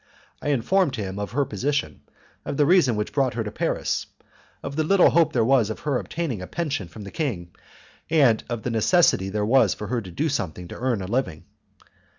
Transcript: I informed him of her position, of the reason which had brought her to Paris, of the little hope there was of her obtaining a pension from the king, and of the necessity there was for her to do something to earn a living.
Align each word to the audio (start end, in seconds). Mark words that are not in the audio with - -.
I 0.41 0.49
informed 0.49 0.95
him 0.95 1.19
of 1.19 1.33
her 1.33 1.45
position, 1.45 2.01
of 2.43 2.57
the 2.57 2.65
reason 2.65 2.95
which 2.95 3.09
had 3.09 3.13
brought 3.13 3.33
her 3.35 3.43
to 3.43 3.51
Paris, 3.51 4.07
of 4.63 4.75
the 4.75 4.83
little 4.83 5.11
hope 5.11 5.31
there 5.31 5.45
was 5.45 5.69
of 5.69 5.81
her 5.81 5.99
obtaining 5.99 6.41
a 6.41 6.47
pension 6.47 6.87
from 6.87 7.03
the 7.03 7.11
king, 7.11 7.51
and 8.09 8.43
of 8.49 8.63
the 8.63 8.71
necessity 8.71 9.29
there 9.29 9.45
was 9.45 9.75
for 9.75 9.85
her 9.85 10.01
to 10.01 10.09
do 10.09 10.27
something 10.27 10.67
to 10.69 10.75
earn 10.79 11.03
a 11.03 11.05
living. 11.05 11.43